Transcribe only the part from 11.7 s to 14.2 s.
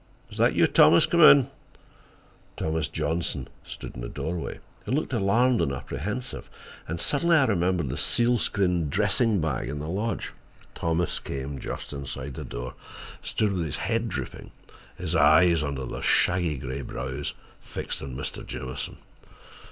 inside the door and stood with his head